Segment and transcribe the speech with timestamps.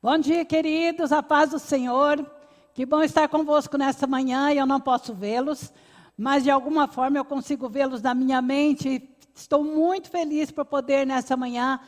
[0.00, 2.24] Bom dia, queridos, a paz do Senhor.
[2.72, 4.52] Que bom estar convosco nesta manhã.
[4.52, 5.72] Eu não posso vê-los,
[6.16, 9.10] mas de alguma forma eu consigo vê-los na minha mente.
[9.34, 11.80] Estou muito feliz por poder nessa manhã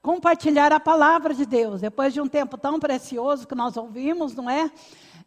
[0.00, 1.82] compartilhar a palavra de Deus.
[1.82, 4.70] Depois de um tempo tão precioso que nós ouvimos, não é?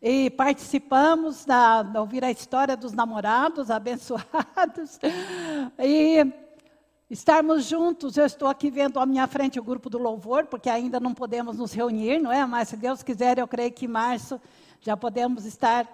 [0.02, 5.00] E participamos da, de ouvir a história dos namorados abençoados.
[5.78, 6.26] E
[7.12, 8.16] estarmos juntos.
[8.16, 11.58] Eu estou aqui vendo à minha frente o grupo do louvor, porque ainda não podemos
[11.58, 12.46] nos reunir, não é?
[12.46, 14.40] Mas se Deus quiser, eu creio que em março
[14.80, 15.86] já podemos estar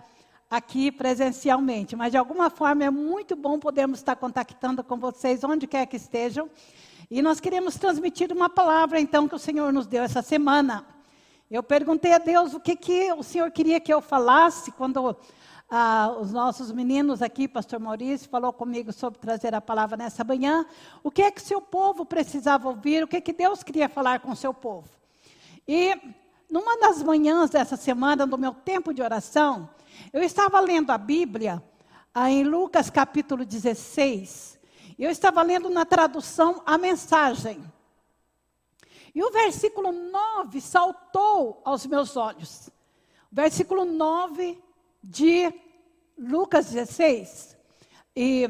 [0.49, 1.95] aqui presencialmente.
[1.95, 5.97] Mas de alguma forma é muito bom podermos estar contactando com vocês onde quer que
[5.97, 6.47] estejam.
[7.09, 10.85] E nós queremos transmitir uma palavra então que o Senhor nos deu essa semana.
[11.49, 15.15] Eu perguntei a Deus o que, que o Senhor queria que eu falasse quando
[15.69, 20.65] ah, os nossos meninos aqui, pastor Maurício, falou comigo sobre trazer a palavra nessa manhã.
[21.03, 23.03] O que é que seu povo precisava ouvir?
[23.03, 24.87] O que é que Deus queria falar com seu povo?
[25.67, 25.93] E
[26.49, 29.69] numa das manhãs dessa semana, no meu tempo de oração,
[30.13, 31.61] eu estava lendo a Bíblia
[32.15, 34.57] ah, em Lucas capítulo 16.
[34.97, 37.61] E eu estava lendo na tradução a mensagem.
[39.13, 42.69] E o versículo 9 saltou aos meus olhos.
[43.29, 44.63] Versículo 9
[45.03, 45.53] de
[46.17, 47.57] Lucas 16.
[48.15, 48.47] E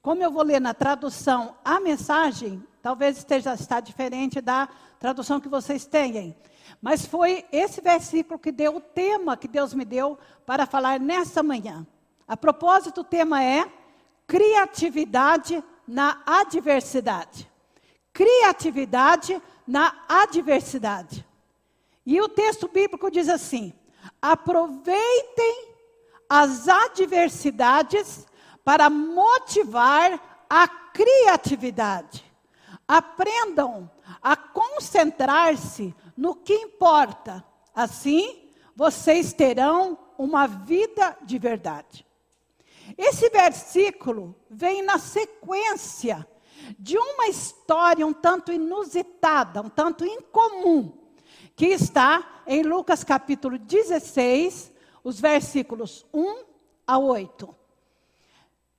[0.00, 5.48] como eu vou ler na tradução a mensagem, talvez esteja está diferente da tradução que
[5.48, 6.36] vocês têm.
[6.80, 11.42] Mas foi esse versículo que deu o tema que Deus me deu para falar nessa
[11.42, 11.86] manhã.
[12.26, 13.70] A propósito, o tema é
[14.26, 17.50] criatividade na adversidade.
[18.12, 21.26] Criatividade na adversidade.
[22.06, 23.72] E o texto bíblico diz assim:
[24.20, 25.74] Aproveitem
[26.28, 28.26] as adversidades
[28.64, 32.24] para motivar a criatividade.
[32.86, 33.90] Aprendam
[34.22, 37.44] a concentrar-se no que importa.
[37.74, 42.06] Assim, vocês terão uma vida de verdade.
[42.96, 46.26] Esse versículo vem na sequência
[46.78, 51.03] de uma história um tanto inusitada, um tanto incomum
[51.56, 54.72] que está em Lucas capítulo 16,
[55.02, 56.44] os versículos 1
[56.86, 57.54] a 8.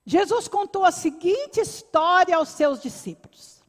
[0.04, 3.62] Jesus contou a seguinte história aos seus discípulos.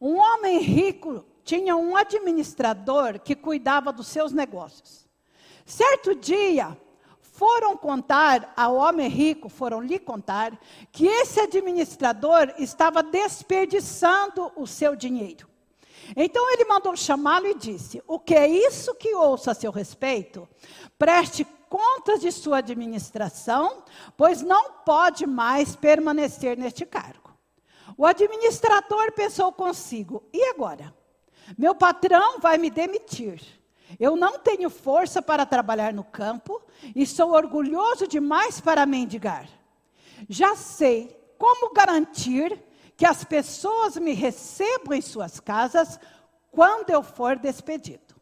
[0.00, 5.08] Um homem rico tinha um administrador que cuidava dos seus negócios.
[5.64, 6.76] Certo dia,
[7.20, 10.58] foram contar ao homem rico, foram lhe contar,
[10.92, 15.47] que esse administrador estava desperdiçando o seu dinheiro.
[16.16, 20.48] Então ele mandou chamá-lo e disse: O que é isso que ouço a seu respeito?
[20.98, 23.84] Preste contas de sua administração,
[24.16, 27.32] pois não pode mais permanecer neste cargo.
[27.96, 30.94] O administrador pensou consigo: E agora?
[31.56, 33.40] Meu patrão vai me demitir.
[33.98, 36.60] Eu não tenho força para trabalhar no campo
[36.94, 39.48] e sou orgulhoso demais para mendigar.
[40.28, 42.60] Já sei como garantir
[42.98, 46.00] que as pessoas me recebam em suas casas
[46.50, 48.16] quando eu for despedido.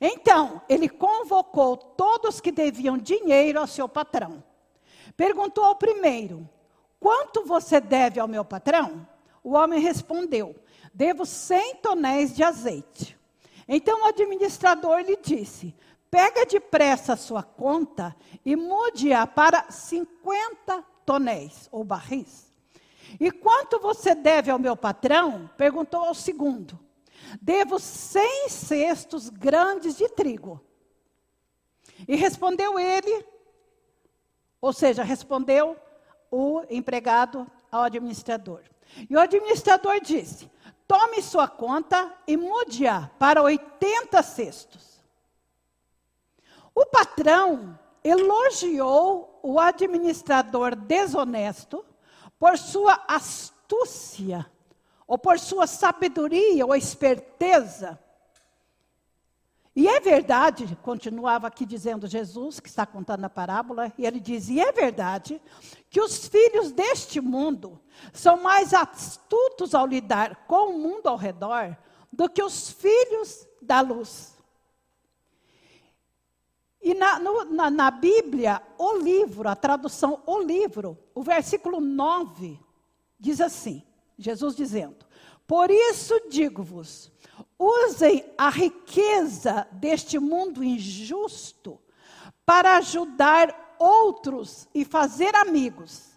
[0.00, 4.42] Então, ele convocou todos que deviam dinheiro ao seu patrão.
[5.18, 6.48] Perguntou ao primeiro:
[6.98, 9.06] Quanto você deve ao meu patrão?
[9.44, 10.56] O homem respondeu:
[10.94, 13.18] Devo cem tonéis de azeite.
[13.68, 15.76] Então o administrador lhe disse:
[16.10, 18.16] Pega depressa a sua conta
[18.46, 22.46] e mude-a para 50 tonéis ou barris.
[23.20, 25.50] E quanto você deve ao meu patrão?
[25.56, 26.78] Perguntou ao segundo.
[27.40, 30.60] Devo cem cestos grandes de trigo.
[32.06, 33.24] E respondeu ele,
[34.60, 35.76] ou seja, respondeu
[36.30, 38.62] o empregado ao administrador.
[39.08, 40.50] E o administrador disse:
[40.86, 45.02] Tome sua conta e mude-a para 80 cestos.
[46.74, 51.84] O patrão elogiou o administrador desonesto
[52.38, 54.46] por sua astúcia,
[55.06, 57.98] ou por sua sabedoria ou esperteza.
[59.74, 64.48] E é verdade, continuava aqui dizendo Jesus, que está contando a parábola, e ele diz:
[64.48, 65.40] e é verdade
[65.90, 67.78] que os filhos deste mundo
[68.12, 71.76] são mais astutos ao lidar com o mundo ao redor
[72.10, 74.35] do que os filhos da luz.
[76.86, 82.60] E na, no, na, na, Bíblia, o livro, a tradução o livro, o versículo 9,
[83.18, 83.82] diz assim:
[84.16, 85.04] Jesus dizendo:
[85.48, 87.10] Por isso digo-vos,
[87.58, 91.76] usem a riqueza deste mundo injusto
[92.44, 96.12] para ajudar outros e fazer amigos.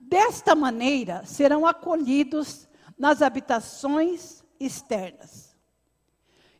[0.00, 2.66] Desta maneira serão acolhidos
[2.96, 5.54] nas habitações externas.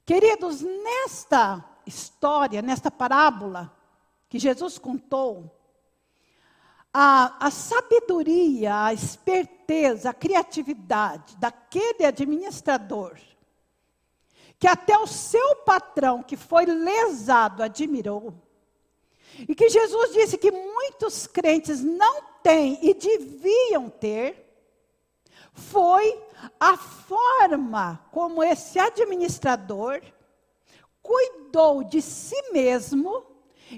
[0.04, 3.74] Queridos, nesta história, nesta parábola
[4.28, 5.50] que Jesus contou,
[6.92, 13.18] a, a sabedoria, a esperteza, a criatividade daquele administrador,
[14.58, 18.34] que até o seu patrão, que foi lesado, admirou,
[19.48, 24.44] e que Jesus disse que muitos crentes não têm e deviam ter,
[25.52, 26.20] foi
[26.58, 30.00] a forma como esse administrador
[31.04, 33.24] cuidou de si mesmo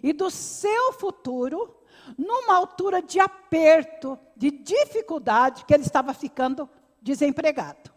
[0.00, 1.76] e do seu futuro
[2.16, 6.70] numa altura de aperto, de dificuldade, que ele estava ficando
[7.02, 7.92] desempregado.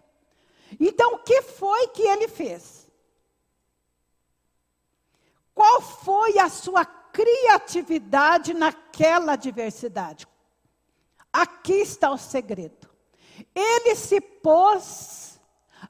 [0.79, 2.91] Então, o que foi que ele fez?
[5.53, 10.27] Qual foi a sua criatividade naquela adversidade?
[11.31, 12.89] Aqui está o segredo.
[13.53, 15.39] Ele se pôs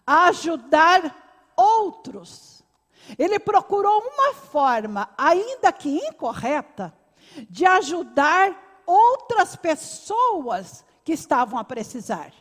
[0.06, 2.59] a ajudar outros.
[3.18, 6.94] Ele procurou uma forma, ainda que incorreta,
[7.50, 12.34] de ajudar outras pessoas que estavam a precisar.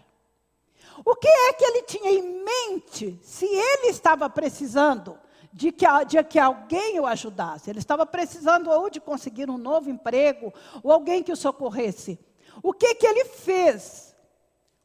[1.04, 5.18] O que é que ele tinha em mente se ele estava precisando
[5.52, 7.70] de que, de que alguém o ajudasse?
[7.70, 12.18] Ele estava precisando ou de conseguir um novo emprego, ou alguém que o socorresse.
[12.62, 14.14] O que que ele fez?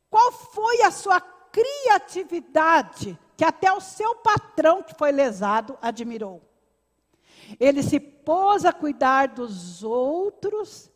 [0.10, 6.42] Qual foi a sua criatividade que até o seu patrão que foi lesado admirou?
[7.60, 10.90] Ele se pôs a cuidar dos outros,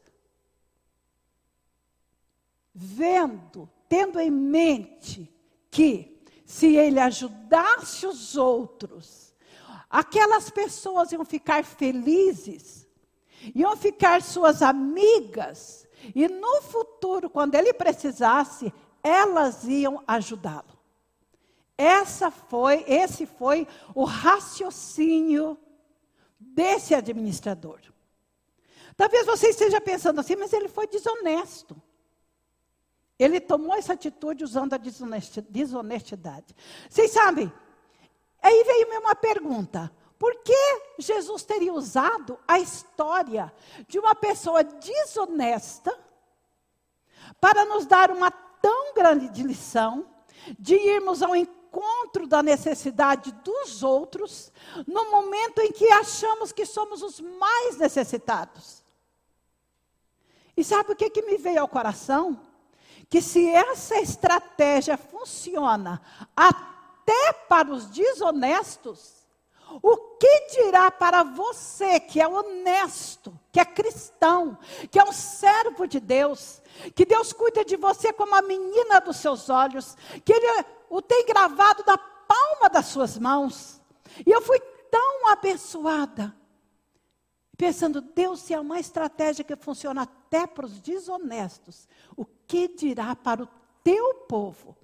[2.73, 5.29] vendo, tendo em mente
[5.69, 9.35] que se ele ajudasse os outros,
[9.89, 12.87] aquelas pessoas iam ficar felizes,
[13.53, 15.85] iam ficar suas amigas,
[16.15, 18.73] e no futuro, quando ele precisasse,
[19.03, 20.76] elas iam ajudá-lo.
[21.77, 25.57] Essa foi, esse foi o raciocínio
[26.39, 27.79] desse administrador.
[28.95, 31.79] Talvez você esteja pensando assim, mas ele foi desonesto.
[33.19, 36.55] Ele tomou essa atitude usando a desonestidade.
[36.89, 37.51] Vocês sabem,
[38.41, 43.53] aí veio uma pergunta: por que Jesus teria usado a história
[43.87, 45.95] de uma pessoa desonesta
[47.39, 50.07] para nos dar uma tão grande lição
[50.57, 51.56] de irmos ao encontro?
[51.67, 54.51] Encontro da necessidade dos outros
[54.85, 58.83] no momento em que achamos que somos os mais necessitados.
[60.55, 62.39] E sabe o que, que me veio ao coração?
[63.09, 66.01] Que se essa estratégia funciona
[66.35, 69.17] até para os desonestos,
[69.81, 74.57] o que dirá para você que é honesto, que é cristão,
[74.89, 76.61] que é um servo de Deus,
[76.95, 81.25] que Deus cuida de você como a menina dos seus olhos, que Ele o tem
[81.25, 83.81] gravado na palma das suas mãos.
[84.25, 86.35] E eu fui tão abençoada,
[87.57, 93.15] pensando, Deus, se é uma estratégia que funciona até para os desonestos, o que dirá
[93.15, 93.49] para o
[93.83, 94.75] teu povo?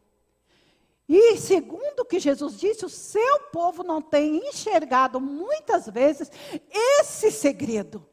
[1.07, 6.31] E segundo o que Jesus disse, o seu povo não tem enxergado muitas vezes
[6.69, 8.05] esse segredo.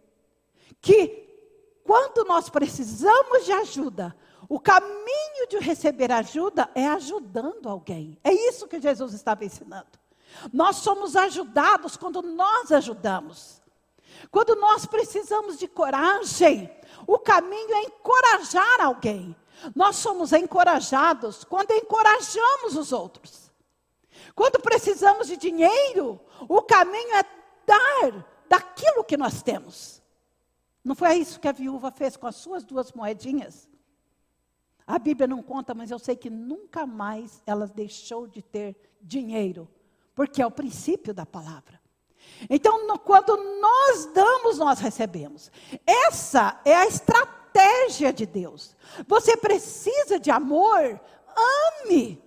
[0.81, 1.29] Que
[1.85, 4.17] quando nós precisamos de ajuda,
[4.51, 8.19] o caminho de receber ajuda é ajudando alguém.
[8.25, 9.87] É isso que Jesus estava ensinando.
[10.53, 13.63] Nós somos ajudados quando nós ajudamos.
[14.29, 16.69] Quando nós precisamos de coragem,
[17.07, 19.37] o caminho é encorajar alguém.
[19.73, 23.53] Nós somos encorajados quando encorajamos os outros.
[24.35, 27.25] Quando precisamos de dinheiro, o caminho é
[27.65, 30.03] dar daquilo que nós temos.
[30.83, 33.70] Não foi isso que a viúva fez com as suas duas moedinhas?
[34.91, 39.69] A Bíblia não conta, mas eu sei que nunca mais ela deixou de ter dinheiro,
[40.17, 41.81] porque é o princípio da palavra.
[42.49, 45.49] Então, no, quando nós damos, nós recebemos.
[45.87, 48.77] Essa é a estratégia de Deus.
[49.07, 51.01] Você precisa de amor,
[51.85, 52.21] ame.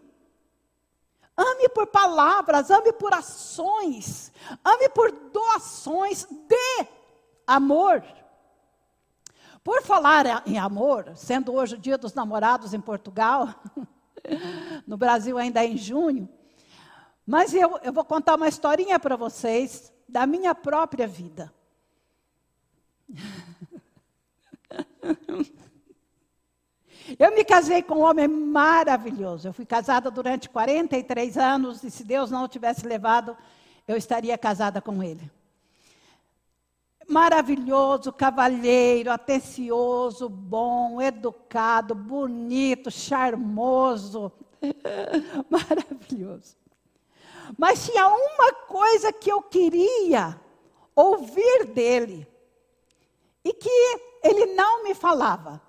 [1.35, 4.31] Ame por palavras, ame por ações,
[4.63, 6.87] ame por doações, dê
[7.45, 8.01] amor.
[9.63, 13.47] Por falar em amor, sendo hoje o dia dos namorados em Portugal,
[14.85, 16.27] no Brasil ainda é em junho,
[17.25, 21.53] mas eu, eu vou contar uma historinha para vocês da minha própria vida.
[27.19, 29.49] Eu me casei com um homem maravilhoso.
[29.49, 33.35] Eu fui casada durante 43 anos e se Deus não tivesse levado,
[33.85, 35.29] eu estaria casada com ele
[37.07, 44.31] maravilhoso, cavalheiro, atencioso, bom, educado, bonito, charmoso.
[45.49, 46.55] maravilhoso.
[47.57, 50.39] Mas tinha uma coisa que eu queria
[50.95, 52.27] ouvir dele.
[53.43, 55.61] E que ele não me falava.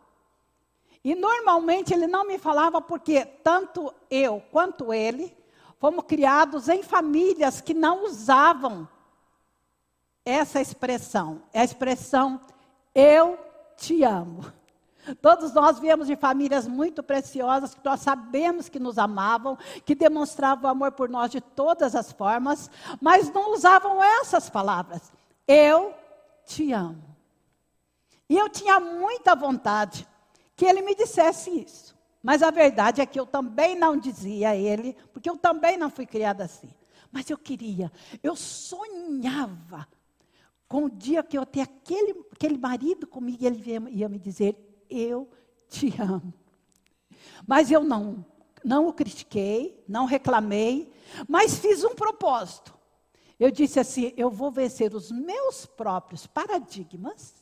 [1.03, 5.37] E normalmente ele não me falava porque tanto eu quanto ele
[5.79, 8.89] fomos criados em famílias que não usavam
[10.25, 11.43] essa expressão.
[11.53, 12.41] É a expressão
[12.95, 13.39] eu
[13.77, 14.45] te amo.
[15.21, 20.71] Todos nós viemos de famílias muito preciosas, que nós sabemos que nos amavam, que demonstravam
[20.71, 22.71] amor por nós de todas as formas,
[23.03, 25.13] mas não usavam essas palavras.
[25.47, 25.95] Eu
[26.47, 27.05] te amo.
[28.29, 30.09] E eu tinha muita vontade
[30.57, 31.95] que ele me dissesse isso.
[32.23, 35.91] Mas a verdade é que eu também não dizia a ele, porque eu também não
[35.91, 36.71] fui criada assim.
[37.13, 39.87] Mas eu queria, eu sonhava
[40.69, 44.57] com o dia que eu ter aquele, aquele marido comigo ele ia, me dizer:
[44.89, 45.29] Eu
[45.69, 46.33] te amo.
[47.47, 48.25] Mas eu não,
[48.65, 50.91] não o critiquei, não reclamei,
[51.29, 52.77] mas fiz um propósito.
[53.39, 57.35] Eu disse assim: Eu vou vencer os meus próprios paradigmas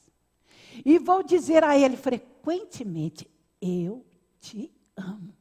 [0.84, 4.04] e vou dizer a ele frequentemente: Eu
[4.40, 5.34] te amo.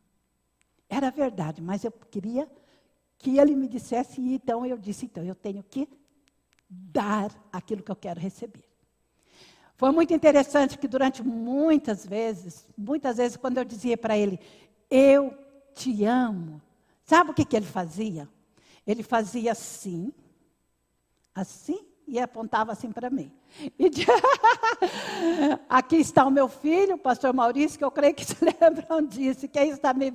[0.89, 2.49] Era verdade, mas eu queria
[3.17, 5.87] que ele me dissesse, então eu disse: Então eu tenho que
[6.71, 8.63] dar aquilo que eu quero receber.
[9.75, 14.39] Foi muito interessante que durante muitas vezes, muitas vezes, quando eu dizia para ele:
[14.89, 15.37] Eu
[15.75, 16.61] te amo,
[17.03, 18.29] sabe o que, que ele fazia?
[18.87, 20.13] Ele fazia assim,
[21.35, 23.31] assim e apontava assim para mim.
[23.77, 24.05] E de...
[25.69, 29.47] Aqui está o meu filho, o pastor Maurício, que eu creio que se lembram disso.
[29.47, 30.11] Quem está me,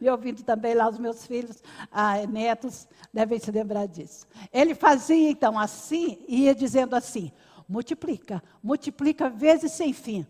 [0.00, 4.26] me ouvindo também lá, os meus filhos, ah, netos, devem se lembrar disso.
[4.52, 7.30] Ele fazia então assim, e ia dizendo assim:
[7.68, 10.26] multiplica, multiplica vezes sem fim.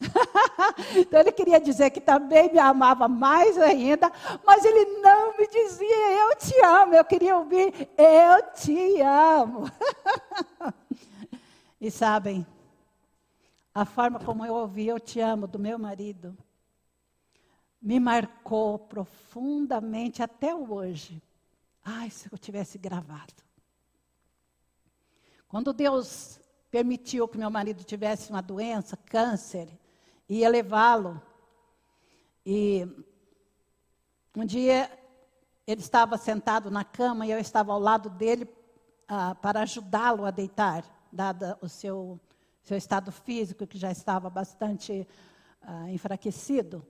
[0.96, 4.10] então ele queria dizer que também me amava mais ainda,
[4.44, 9.70] mas ele não me dizia eu te amo, eu queria ouvir eu te amo.
[11.80, 12.46] e sabem,
[13.74, 16.36] a forma como eu ouvi eu te amo do meu marido
[17.84, 21.22] me marcou profundamente até hoje.
[21.84, 23.44] Ai, se eu tivesse gravado.
[25.46, 29.68] Quando Deus permitiu que meu marido tivesse uma doença, câncer,
[30.28, 31.20] ia levá-lo.
[32.44, 32.86] E
[34.36, 34.90] um dia
[35.66, 38.48] ele estava sentado na cama e eu estava ao lado dele
[39.08, 42.20] ah, para ajudá-lo a deitar, dado o seu,
[42.62, 45.06] seu estado físico, que já estava bastante
[45.62, 46.86] ah, enfraquecido.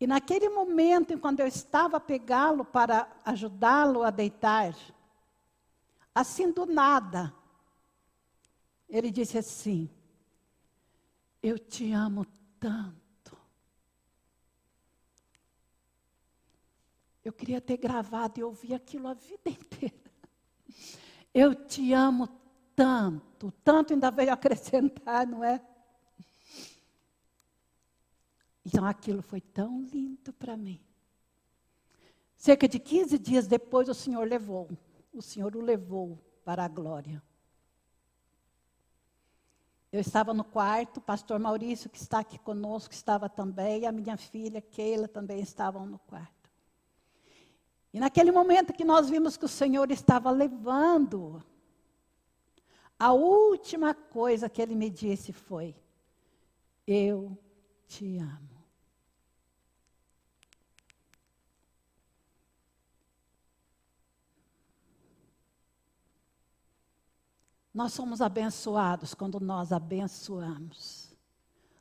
[0.00, 4.74] E naquele momento, quando eu estava a pegá-lo para ajudá-lo a deitar,
[6.14, 7.34] assim do nada,
[8.88, 9.90] ele disse assim:
[11.48, 12.26] eu te amo
[12.60, 13.36] tanto.
[17.24, 19.94] Eu queria ter gravado e ouvir aquilo a vida inteira.
[21.32, 22.28] Eu te amo
[22.74, 25.62] tanto, tanto ainda veio acrescentar, não é?
[28.64, 30.80] Então aquilo foi tão lindo para mim.
[32.36, 34.68] Cerca de 15 dias depois, o Senhor levou,
[35.12, 37.22] o Senhor o levou para a glória.
[39.90, 43.92] Eu estava no quarto, o pastor Maurício, que está aqui conosco, estava também, e a
[43.92, 46.50] minha filha, Keila, também estavam no quarto.
[47.92, 51.42] E naquele momento que nós vimos que o Senhor estava levando,
[52.98, 55.74] a última coisa que ele me disse foi:
[56.86, 57.38] Eu
[57.86, 58.57] te amo.
[67.78, 71.16] Nós somos abençoados quando nós abençoamos.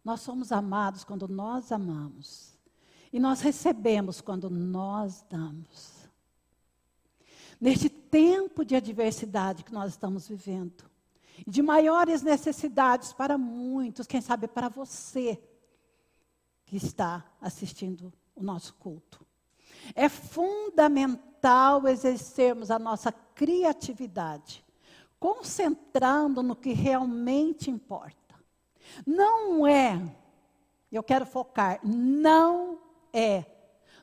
[0.05, 2.55] Nós somos amados quando nós amamos.
[3.11, 6.07] E nós recebemos quando nós damos.
[7.59, 10.83] Neste tempo de adversidade que nós estamos vivendo,
[11.47, 15.41] de maiores necessidades para muitos, quem sabe para você
[16.67, 19.25] que está assistindo o nosso culto.
[19.95, 24.66] É fundamental exercermos a nossa criatividade
[25.19, 28.35] concentrando no que realmente importa.
[29.05, 30.01] Não é,
[30.91, 32.79] eu quero focar, não
[33.11, 33.45] é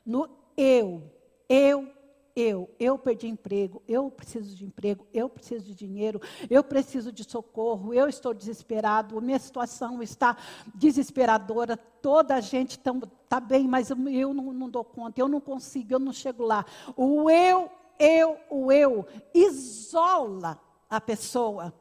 [0.04, 1.10] no eu,
[1.48, 1.90] eu,
[2.36, 7.24] eu, eu perdi emprego, eu preciso de emprego, eu preciso de dinheiro, eu preciso de
[7.24, 10.36] socorro, eu estou desesperado, minha situação está
[10.74, 15.94] desesperadora, toda a gente está bem, mas eu não, não dou conta, eu não consigo,
[15.94, 16.64] eu não chego lá.
[16.96, 21.74] O eu, eu, o eu isola a pessoa,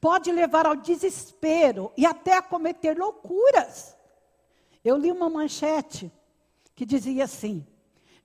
[0.00, 3.96] pode levar ao desespero e até a cometer loucuras.
[4.84, 6.12] Eu li uma manchete
[6.74, 7.66] que dizia assim: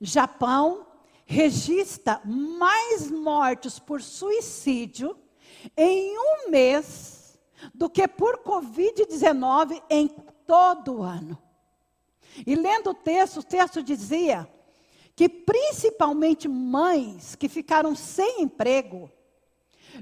[0.00, 0.86] Japão
[1.24, 5.16] registra mais mortos por suicídio
[5.76, 7.38] em um mês
[7.74, 10.08] do que por Covid-19 em
[10.46, 11.38] todo o ano.
[12.46, 14.48] E lendo o texto, o texto dizia
[15.14, 19.10] que principalmente mães que ficaram sem emprego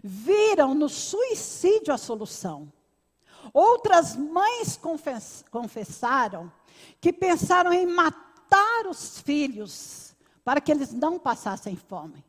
[0.03, 2.73] viram no suicídio a solução.
[3.53, 6.53] Outras mães confess, confessaram
[7.01, 12.25] que pensaram em matar os filhos para que eles não passassem fome.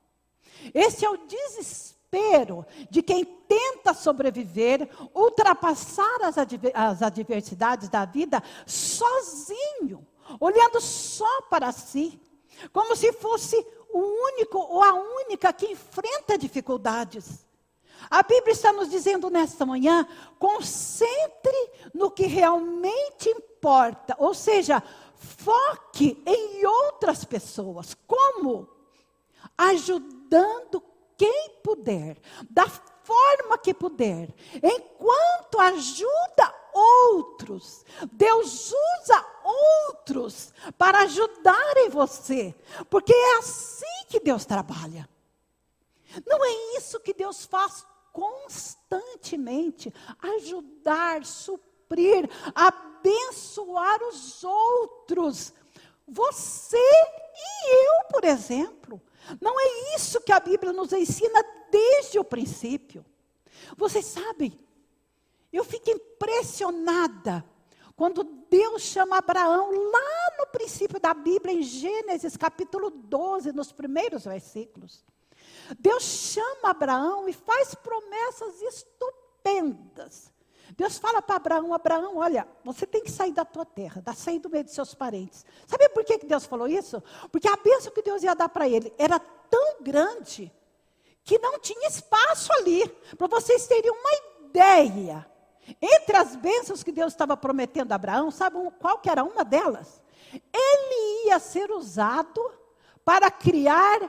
[0.74, 8.42] Esse é o desespero de quem tenta sobreviver, ultrapassar as, adver as adversidades da vida
[8.66, 10.06] sozinho,
[10.40, 12.20] olhando só para si,
[12.72, 13.56] como se fosse
[13.90, 17.46] o único ou a única que enfrenta dificuldades.
[18.10, 20.08] A Bíblia está nos dizendo nesta manhã:
[20.40, 24.82] concentre no que realmente importa, ou seja,
[25.16, 27.96] foque em outras pessoas.
[28.08, 28.68] Como?
[29.58, 30.84] Ajudando
[31.18, 32.18] quem puder,
[32.50, 37.86] da forma que puder, enquanto ajuda outros.
[38.12, 42.56] Deus usa outros para ajudarem você,
[42.90, 45.08] porque é assim que Deus trabalha.
[46.26, 55.54] Não é isso que Deus faz constantemente ajudar, suprir, abençoar os outros.
[56.08, 59.02] Você e eu, por exemplo.
[59.40, 63.06] Não é isso que a Bíblia nos ensina desde o princípio.
[63.78, 64.58] Vocês sabem,
[65.54, 67.46] eu fico impressionada
[67.96, 74.26] quando Deus chama Abraão lá no princípio da Bíblia, em Gênesis capítulo 12, nos primeiros
[74.26, 75.06] versículos.
[75.80, 80.32] Deus chama Abraão e faz promessas estupendas.
[80.76, 84.40] Deus fala para Abraão: Abraão, olha, você tem que sair da tua terra, da sair
[84.40, 85.46] do meio dos seus parentes.
[85.68, 87.02] Sabe por que, que Deus falou isso?
[87.32, 90.52] Porque a bênção que Deus ia dar para ele era tão grande
[91.24, 92.88] que não tinha espaço ali.
[93.18, 94.12] Para vocês terem uma
[94.46, 95.28] ideia.
[95.82, 100.02] Entre as bênçãos que Deus estava prometendo a Abraão, sabe qual que era uma delas?
[100.34, 102.42] Ele ia ser usado
[103.06, 104.00] para criar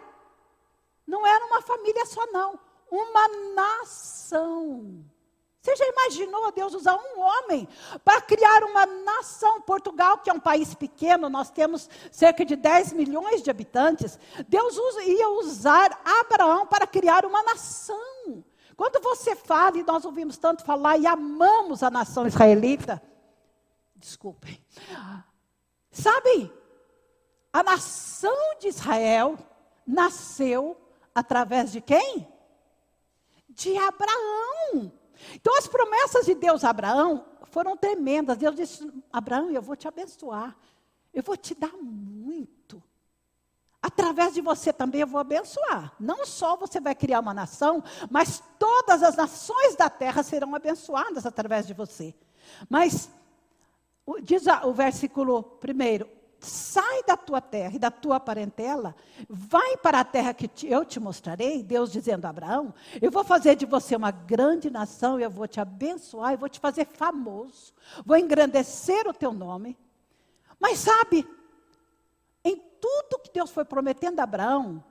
[1.07, 2.59] não era uma família só, não.
[2.91, 5.05] Uma nação.
[5.63, 7.69] Você já imaginou Deus usar um homem
[8.05, 9.61] para criar uma nação?
[9.61, 14.19] Portugal, que é um país pequeno, nós temos cerca de 10 milhões de habitantes.
[14.49, 18.45] Deus ia usar Abraão para criar uma nação.
[18.77, 23.01] Quando você fala, e nós ouvimos tanto falar e amamos a nação israelita,
[23.95, 24.61] desculpem,
[25.93, 26.53] sabe,
[27.53, 29.39] a nação de Israel
[29.87, 30.77] nasceu
[31.15, 32.27] através de quem?
[33.49, 34.93] De Abraão.
[35.35, 38.39] Então as promessas de Deus a Abraão foram tremendas.
[38.39, 40.57] Deus disse: Abraão, eu vou te abençoar.
[41.13, 42.83] Eu vou te dar muito.
[43.83, 45.93] Através de você também eu vou abençoar.
[45.99, 51.27] Não só você vai criar uma nação, mas todas as nações da terra serão abençoadas
[51.27, 52.15] através de você.
[52.71, 53.11] Mas,
[54.23, 56.09] diz o versículo primeiro:
[56.43, 58.95] sai da tua terra e da tua parentela,
[59.29, 63.55] vai para a terra que eu te mostrarei, Deus dizendo a Abraão, eu vou fazer
[63.55, 67.73] de você uma grande nação, eu vou te abençoar, eu vou te fazer famoso,
[68.05, 69.79] vou engrandecer o teu nome.
[70.59, 71.27] Mas sabe,
[72.45, 74.83] em tudo que Deus foi prometendo a Abraão,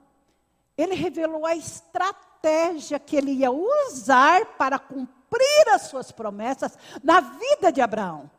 [0.76, 7.70] ele revelou a estratégia que ele ia usar para cumprir as suas promessas na vida
[7.70, 8.30] de Abraão.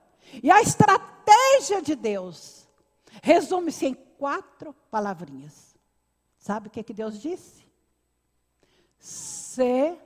[0.42, 2.63] E a estratégia de Deus
[3.22, 5.76] Resume-se em quatro palavrinhas.
[6.40, 7.66] Sabe o que, que Deus disse?
[9.00, 9.98] Se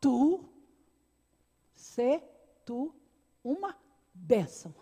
[0.00, 0.44] tu,
[1.74, 2.22] se
[2.64, 2.94] tu
[3.42, 3.76] uma
[4.12, 4.74] bênção.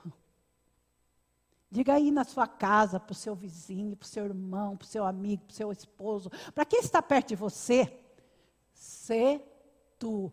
[1.70, 4.88] Diga aí na sua casa, para o seu vizinho, para o seu irmão, para o
[4.88, 8.02] seu amigo, para o seu esposo, para quem está perto de você,
[8.72, 9.40] se
[9.98, 10.32] tu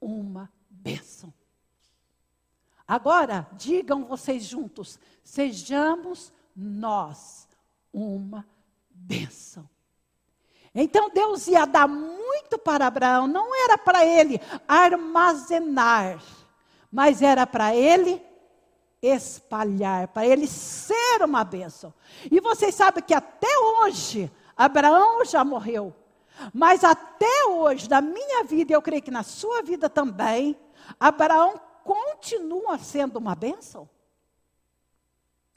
[0.00, 1.32] uma bênção.
[2.86, 7.48] Agora, digam vocês juntos, sejamos nós
[7.92, 8.46] uma
[8.90, 9.68] bênção.
[10.74, 16.20] Então Deus ia dar muito para Abraão, não era para ele armazenar,
[16.90, 18.20] mas era para ele
[19.00, 21.94] espalhar, para ele ser uma bênção.
[22.30, 25.94] E vocês sabem que até hoje, Abraão já morreu,
[26.52, 30.58] mas até hoje, na minha vida, eu creio que na sua vida também,
[30.98, 33.88] Abraão continua sendo uma bênção.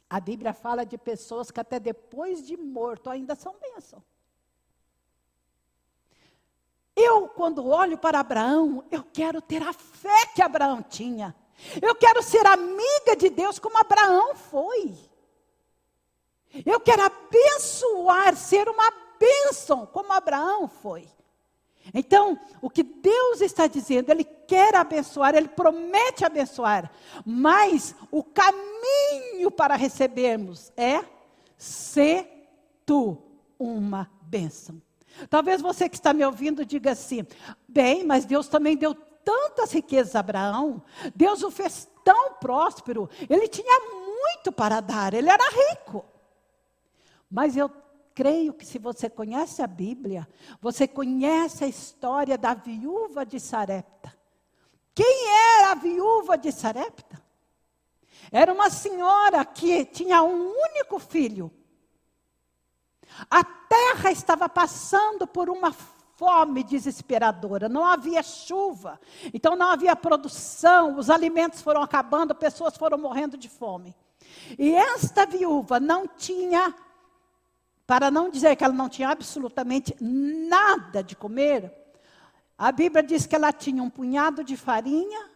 [0.10, 4.02] A Bíblia fala de pessoas que até depois de morto ainda são bênção.
[6.96, 11.36] Eu, quando olho para Abraão, eu quero ter a fé que Abraão tinha.
[11.82, 14.98] Eu quero ser amiga de Deus como Abraão foi.
[16.66, 21.08] Eu quero abençoar, ser uma bênção como Abraão foi.
[21.94, 26.92] Então, o que Deus está dizendo, Ele quer abençoar, Ele promete abençoar,
[27.26, 31.04] mas o caminho para recebermos é
[31.58, 32.50] ser
[32.86, 33.18] tu
[33.60, 34.82] uma bênção.
[35.30, 37.26] Talvez você que está me ouvindo diga assim:
[37.68, 40.82] bem, mas Deus também deu tantas riquezas a Abraão,
[41.16, 46.06] Deus o fez tão próspero, ele tinha muito para dar, ele era rico.
[47.30, 47.70] Mas eu
[48.18, 50.28] creio que se você conhece a Bíblia,
[50.60, 54.12] você conhece a história da viúva de Sarepta.
[54.96, 55.28] Quem
[55.60, 57.24] era a viúva de Sarepta?
[58.32, 61.52] Era uma senhora que tinha um único filho.
[63.30, 69.00] A terra estava passando por uma fome desesperadora, não havia chuva,
[69.32, 73.96] então não havia produção, os alimentos foram acabando, pessoas foram morrendo de fome.
[74.58, 76.74] E esta viúva não tinha
[77.88, 81.74] para não dizer que ela não tinha absolutamente nada de comer,
[82.58, 85.32] a Bíblia diz que ela tinha um punhado de farinha,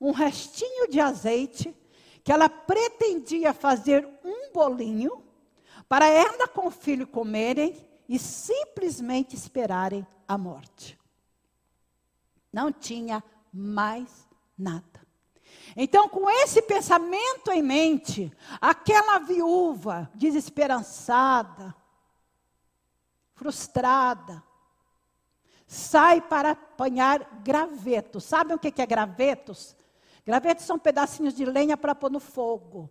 [0.00, 1.74] um restinho de azeite,
[2.22, 5.24] que ela pretendia fazer um bolinho
[5.88, 7.76] para ela com o filho comerem
[8.08, 10.98] e simplesmente esperarem a morte.
[12.52, 14.95] Não tinha mais nada.
[15.74, 21.74] Então, com esse pensamento em mente, aquela viúva desesperançada,
[23.34, 24.42] frustrada,
[25.66, 28.24] sai para apanhar gravetos.
[28.24, 29.76] Sabem o que é gravetos?
[30.24, 32.90] Gravetos são pedacinhos de lenha para pôr no fogo,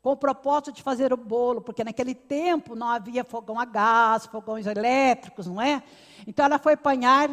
[0.00, 4.26] com o propósito de fazer o bolo, porque naquele tempo não havia fogão a gás,
[4.26, 5.82] fogões elétricos, não é?
[6.26, 7.28] Então ela foi apanhar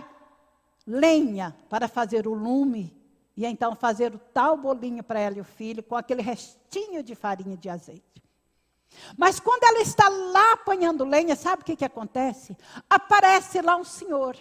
[0.86, 2.96] lenha para fazer o lume
[3.38, 7.13] e então fazer o tal bolinho para ela e o filho com aquele restinho de
[7.13, 8.23] farinha de azeite.
[9.15, 12.58] Mas quando ela está lá apanhando lenha, sabe o que, que acontece?
[12.89, 14.36] Aparece lá um senhor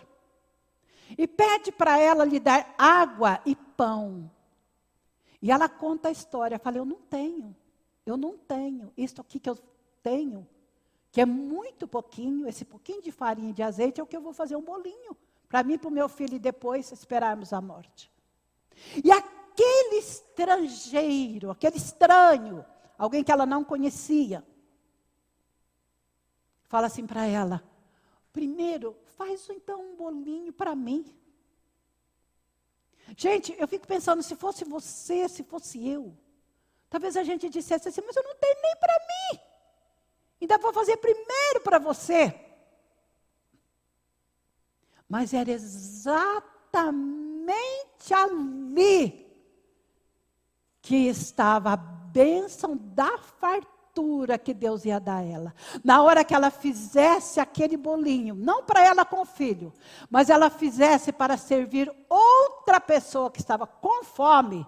[1.18, 4.30] e pede para ela lhe dar água e pão.
[5.42, 6.58] E ela conta a história.
[6.58, 7.54] Fala, eu não tenho,
[8.06, 8.90] eu não tenho.
[8.96, 9.58] Isso aqui que eu
[10.02, 10.48] tenho,
[11.12, 14.32] que é muito pouquinho, esse pouquinho de farinha de azeite é o que eu vou
[14.32, 15.14] fazer um bolinho.
[15.50, 18.10] Para mim, para o meu filho e depois esperarmos a morte.
[19.04, 22.64] E aquele estrangeiro, aquele estranho,
[22.98, 24.46] alguém que ela não conhecia,
[26.64, 27.62] fala assim para ela:
[28.32, 31.04] primeiro, faz então um bolinho para mim.
[33.16, 36.16] Gente, eu fico pensando, se fosse você, se fosse eu,
[36.90, 39.40] talvez a gente dissesse assim, mas eu não tenho nem para mim.
[40.40, 42.34] Ainda vou fazer primeiro para você.
[45.08, 49.26] Mas era exatamente somente ali
[50.82, 55.54] que estava a bênção da fartura que Deus ia dar a ela.
[55.82, 59.72] Na hora que ela fizesse aquele bolinho, não para ela com o filho,
[60.10, 64.66] mas ela fizesse para servir outra pessoa que estava com fome,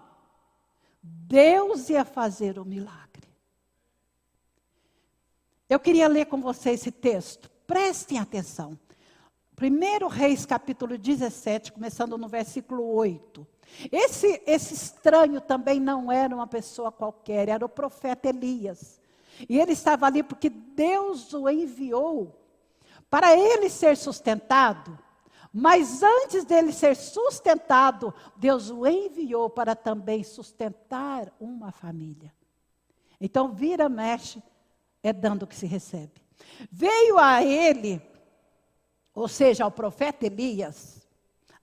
[1.02, 3.06] Deus ia fazer o milagre.
[5.68, 7.50] Eu queria ler com você esse texto.
[7.66, 8.78] Prestem atenção.
[9.60, 13.44] 1 Reis capítulo 17, começando no versículo 8.
[13.90, 19.00] Esse, esse estranho também não era uma pessoa qualquer, era o profeta Elias.
[19.48, 22.40] E ele estava ali porque Deus o enviou
[23.10, 24.96] para ele ser sustentado.
[25.52, 32.32] Mas antes dele ser sustentado, Deus o enviou para também sustentar uma família.
[33.20, 34.40] Então, vira, mexe,
[35.02, 36.22] é dando que se recebe.
[36.70, 38.00] Veio a ele
[39.18, 41.06] ou seja, ao profeta Elias,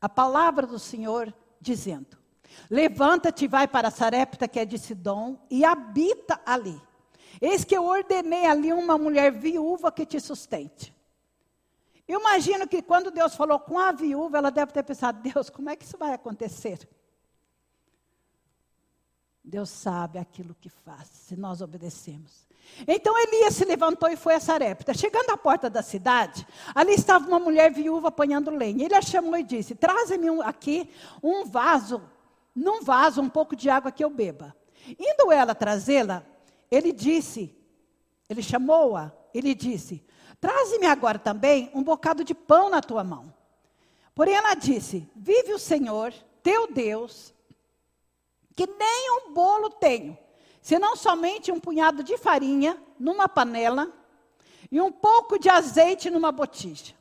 [0.01, 2.17] a palavra do Senhor dizendo:
[2.69, 6.79] Levanta-te vai para Sarepta, que é de Sidom, e habita ali.
[7.41, 10.93] Eis que eu ordenei ali uma mulher viúva que te sustente.
[12.05, 15.69] Eu imagino que quando Deus falou com a viúva, ela deve ter pensado: Deus, como
[15.69, 16.87] é que isso vai acontecer?
[19.41, 22.45] Deus sabe aquilo que faz, se nós obedecemos.
[22.87, 24.93] Então Elias se levantou e foi a Sarepta.
[24.93, 28.85] Chegando à porta da cidade, ali estava uma mulher viúva apanhando lenha.
[28.85, 30.89] Ele a chamou e disse: Traze-me aqui
[31.23, 32.01] um vaso,
[32.53, 34.55] num vaso, um pouco de água que eu beba.
[34.99, 36.23] Indo ela trazê-la,
[36.69, 37.55] ele disse,
[38.29, 40.03] ele chamou-a, ele disse:
[40.41, 43.33] Traze-me agora também um bocado de pão na tua mão.
[44.13, 47.33] Porém ela disse: Vive o Senhor, teu Deus,
[48.55, 50.17] que nem um bolo tenho
[50.65, 53.93] senão somente um punhado de farinha numa panela
[54.71, 56.95] e um pouco de azeite numa botija.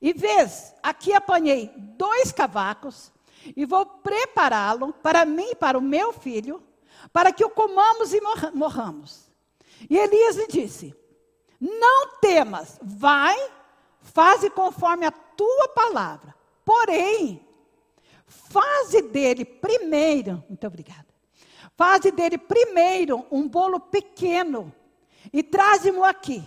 [0.00, 3.10] E vês, aqui apanhei dois cavacos
[3.56, 6.62] e vou prepará-lo para mim e para o meu filho,
[7.12, 8.20] para que o comamos e
[8.54, 9.28] morramos.
[9.90, 10.94] E Elias lhe disse:
[11.58, 13.50] Não temas, vai,
[14.00, 16.36] faze conforme a tua palavra.
[16.64, 17.44] Porém,
[18.28, 21.09] faze dele primeiro, muito obrigada.
[21.80, 24.70] Faze dele primeiro um bolo pequeno
[25.32, 26.46] e traze-mo aqui.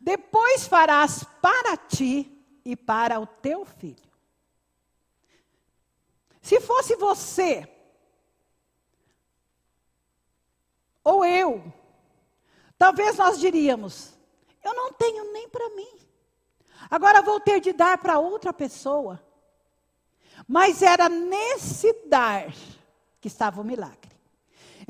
[0.00, 2.28] Depois farás para ti
[2.64, 4.10] e para o teu filho.
[6.42, 7.72] Se fosse você,
[11.04, 11.72] ou eu,
[12.76, 14.18] talvez nós diríamos:
[14.64, 16.00] eu não tenho nem para mim.
[16.90, 19.24] Agora vou ter de dar para outra pessoa.
[20.48, 22.52] Mas era nesse dar
[23.20, 24.07] que estava o milagre.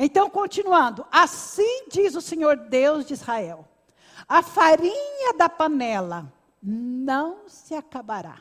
[0.00, 3.66] Então, continuando, assim diz o Senhor Deus de Israel:
[4.28, 6.32] a farinha da panela
[6.62, 8.40] não se acabará,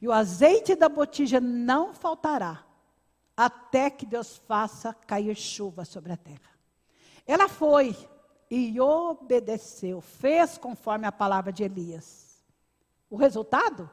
[0.00, 2.64] e o azeite da botija não faltará,
[3.36, 6.50] até que Deus faça cair chuva sobre a terra.
[7.24, 7.96] Ela foi
[8.50, 12.42] e obedeceu, fez conforme a palavra de Elias.
[13.08, 13.88] O resultado?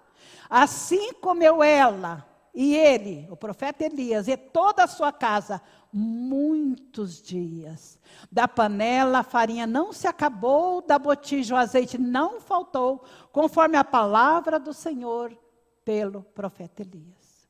[0.49, 7.99] Assim comeu ela e ele, o profeta Elias, e toda a sua casa, muitos dias.
[8.31, 13.83] Da panela a farinha não se acabou, da botija o azeite não faltou, conforme a
[13.83, 15.38] palavra do Senhor
[15.83, 17.47] pelo profeta Elias.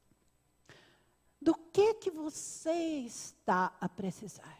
[1.41, 4.57] Do que que você está a precisar?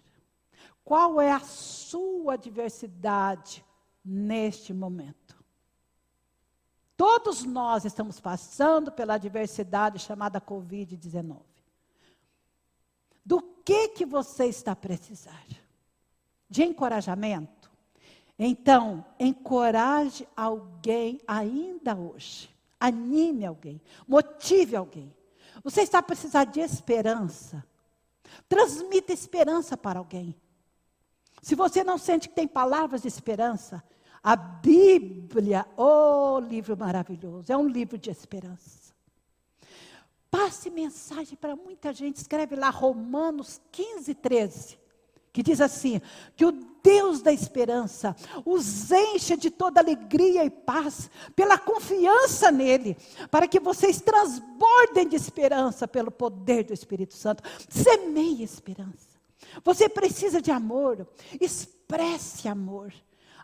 [0.84, 3.63] Qual é a sua adversidade
[4.04, 5.38] neste momento?
[6.99, 11.39] Todos nós estamos passando pela adversidade chamada Covid-19.
[13.23, 15.45] Do que que você está a precisar?
[16.49, 17.71] De encorajamento?
[18.38, 22.53] Então, encoraje alguém ainda hoje.
[22.77, 25.15] Anime alguém, motive alguém.
[25.63, 27.65] Você está a precisar de esperança.
[28.49, 30.35] Transmita esperança para alguém.
[31.41, 33.81] Se você não sente que tem palavras de esperança,
[34.23, 38.89] a Bíblia, oh livro maravilhoso, é um livro de esperança.
[40.29, 42.17] Passe mensagem para muita gente.
[42.17, 44.79] Escreve lá Romanos 15, 13.
[45.34, 46.01] Que diz assim:
[46.36, 46.51] que o
[46.84, 52.95] Deus da esperança os encha de toda alegria e paz, pela confiança nele,
[53.29, 57.43] para que vocês transbordem de esperança pelo poder do Espírito Santo.
[57.69, 59.19] Semeie esperança.
[59.63, 61.08] Você precisa de amor,
[61.41, 62.93] expresse amor.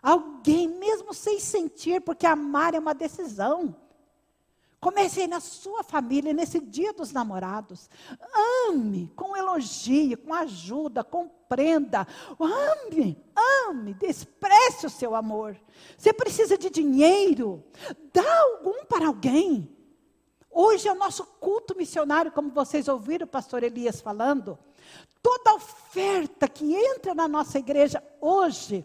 [0.06, 3.74] Alguém, mesmo sem sentir, porque amar é uma decisão.
[4.78, 7.90] Comece aí na sua família, nesse dia dos namorados.
[8.68, 12.06] Ame com elogio, com ajuda, compreenda.
[12.38, 13.20] Ame,
[13.66, 15.60] ame, despreze o seu amor.
[15.98, 17.64] Você precisa de dinheiro,
[18.12, 19.68] dá algum para alguém.
[20.48, 24.56] Hoje é o nosso culto missionário, como vocês ouviram o pastor Elias falando.
[25.20, 28.84] Toda oferta que entra na nossa igreja hoje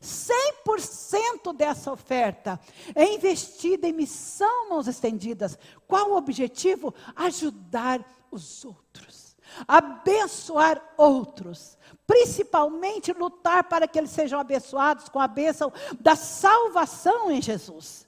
[0.00, 2.58] 100% dessa oferta
[2.94, 5.58] é investida em missão mãos estendidas.
[5.86, 6.94] Qual o objetivo?
[7.16, 15.72] Ajudar os outros, abençoar outros, principalmente lutar para que eles sejam abençoados com a bênção
[16.00, 18.06] da salvação em Jesus.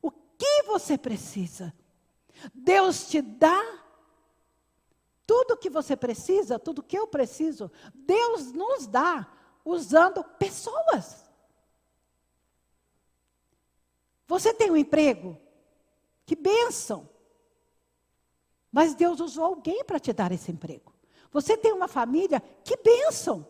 [0.00, 1.72] O que você precisa?
[2.54, 3.60] Deus te dá
[5.26, 9.26] tudo o que você precisa, tudo que eu preciso, Deus nos dá
[9.68, 11.24] usando pessoas.
[14.26, 15.38] Você tem um emprego?
[16.24, 17.08] Que bênção!
[18.70, 20.92] Mas Deus usou alguém para te dar esse emprego.
[21.30, 22.42] Você tem uma família?
[22.64, 23.46] Que bênção!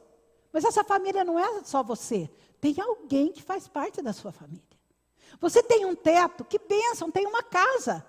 [0.53, 2.31] Mas essa família não é só você.
[2.61, 4.63] Tem alguém que faz parte da sua família.
[5.41, 6.45] Você tem um teto?
[6.45, 7.11] Que bênção!
[7.11, 8.05] Tem uma casa.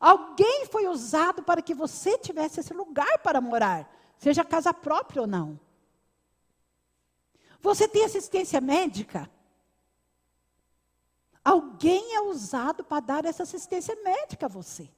[0.00, 5.28] Alguém foi usado para que você tivesse esse lugar para morar, seja casa própria ou
[5.28, 5.58] não.
[7.62, 9.30] Você tem assistência médica?
[11.44, 14.88] Alguém é usado para dar essa assistência médica a você.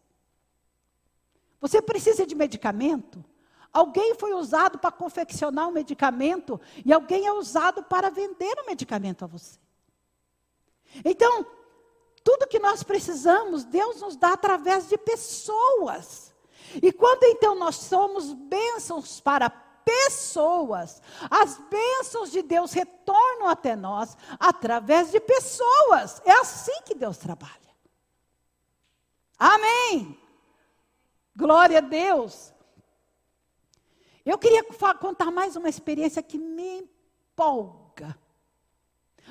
[1.61, 3.25] Você precisa de medicamento?
[3.73, 8.67] Alguém foi usado para confeccionar um medicamento e alguém é usado para vender o um
[8.67, 9.59] medicamento a você.
[11.05, 11.47] Então,
[12.23, 16.33] tudo que nós precisamos, Deus nos dá através de pessoas.
[16.83, 19.51] E quando então nós somos bênçãos para
[19.85, 21.03] pessoas.
[21.31, 26.21] As bênçãos de Deus retornam até nós através de pessoas.
[26.25, 27.53] É assim que Deus trabalha.
[29.39, 30.19] Amém.
[31.37, 32.53] Glória a Deus.
[34.25, 34.65] Eu queria
[35.01, 38.19] contar mais uma experiência que me empolga.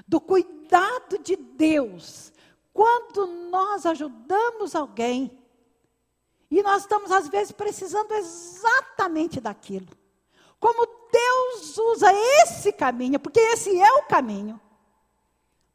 [0.08, 2.32] Do cuidado de Deus.
[2.72, 5.40] Quando nós ajudamos alguém.
[6.52, 9.88] E nós estamos, às vezes, precisando exatamente daquilo.
[10.64, 12.08] Como Deus usa
[12.42, 14.58] esse caminho, porque esse é o caminho,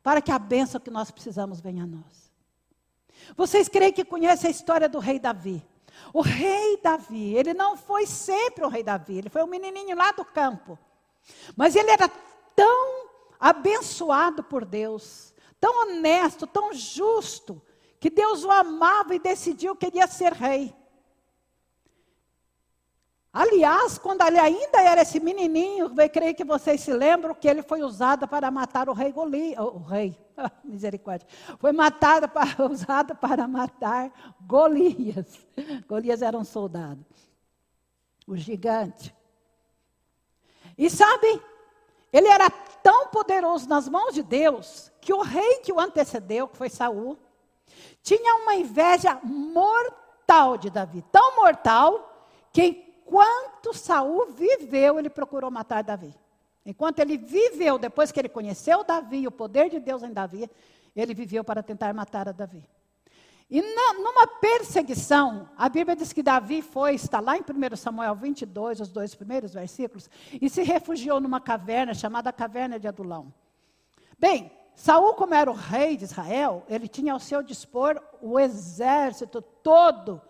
[0.02, 2.32] para que a bênção que nós precisamos venha a nós.
[3.36, 5.62] Vocês creem que conhecem a história do rei Davi?
[6.10, 10.10] O rei Davi, ele não foi sempre o rei Davi, ele foi um menininho lá
[10.12, 10.78] do campo.
[11.54, 12.08] Mas ele era
[12.56, 17.60] tão abençoado por Deus, tão honesto, tão justo,
[18.00, 20.74] que Deus o amava e decidiu que ele ia ser rei.
[23.38, 27.62] Aliás, quando ele ainda era esse menininho, eu creio que vocês se lembram que ele
[27.62, 30.18] foi usado para matar o rei Golias, o rei,
[30.64, 31.24] misericórdia,
[31.56, 35.38] foi matado para, usado para matar Golias.
[35.86, 37.06] Golias era um soldado,
[38.26, 39.14] o gigante.
[40.76, 41.40] E sabe,
[42.12, 42.50] ele era
[42.82, 47.16] tão poderoso nas mãos de Deus que o rei que o antecedeu, que foi Saul,
[48.02, 52.04] tinha uma inveja mortal de Davi, tão mortal
[52.52, 56.14] que enquanto Saul viveu, ele procurou matar Davi.
[56.64, 60.48] Enquanto ele viveu, depois que ele conheceu Davi, o poder de Deus em Davi,
[60.94, 62.62] ele viveu para tentar matar a Davi.
[63.50, 68.14] E na, numa perseguição, a Bíblia diz que Davi foi, está lá em 1 Samuel
[68.14, 73.32] 22, os dois primeiros versículos, e se refugiou numa caverna chamada Caverna de Adulão.
[74.18, 79.40] Bem, Saul, como era o rei de Israel, ele tinha ao seu dispor o exército
[79.40, 80.20] todo,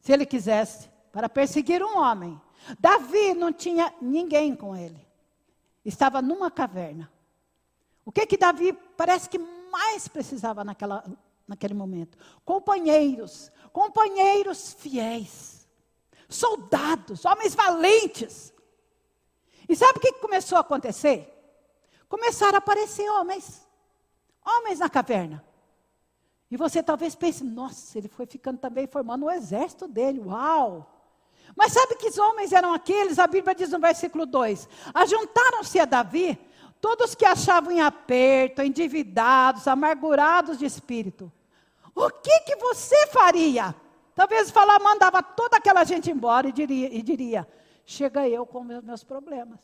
[0.00, 2.38] se ele quisesse para perseguir um homem.
[2.78, 5.00] Davi não tinha ninguém com ele.
[5.82, 7.10] Estava numa caverna.
[8.04, 11.02] O que que Davi parece que mais precisava naquela,
[11.48, 12.18] naquele momento?
[12.44, 15.66] Companheiros, companheiros fiéis,
[16.28, 18.52] soldados, homens valentes.
[19.66, 21.32] E sabe o que começou a acontecer?
[22.10, 23.66] Começaram a aparecer homens,
[24.44, 25.42] homens na caverna.
[26.50, 30.92] E você talvez pense, nossa, ele foi ficando também formando o exército dele, uau!
[31.54, 33.18] Mas sabe que homens eram aqueles?
[33.18, 36.38] A Bíblia diz no versículo 2: Ajuntaram-se a Davi
[36.80, 41.32] todos que achavam em aperto, endividados, amargurados de espírito.
[41.94, 43.74] O que, que você faria?
[44.14, 47.46] Talvez falar, mandava toda aquela gente embora e diria, e diria
[47.86, 49.60] chega eu com meus, meus problemas.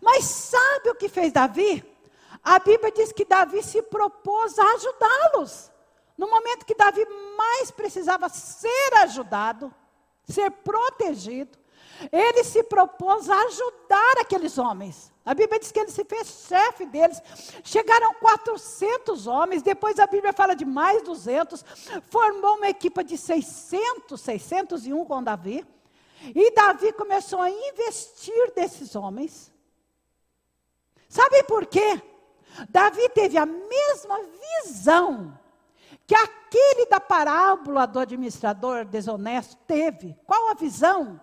[0.00, 1.84] Mas sabe o que fez Davi?
[2.42, 5.70] A Bíblia diz que Davi se propôs a ajudá-los.
[6.16, 7.04] No momento que Davi
[7.36, 9.72] mais precisava ser ajudado,
[10.26, 11.56] ser protegido,
[12.12, 15.12] ele se propôs a ajudar aqueles homens.
[15.24, 17.20] A Bíblia diz que ele se fez chefe deles.
[17.64, 21.64] Chegaram 400 homens, depois a Bíblia fala de mais 200.
[22.10, 25.66] Formou uma equipa de 600, 601 com Davi.
[26.34, 29.52] E Davi começou a investir desses homens.
[31.08, 32.00] Sabe por quê?
[32.68, 34.20] Davi teve a mesma
[34.64, 35.38] visão
[36.06, 40.16] que aquele da parábola do administrador desonesto teve.
[40.24, 41.20] Qual a visão?